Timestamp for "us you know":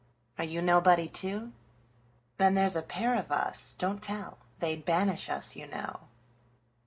5.29-6.07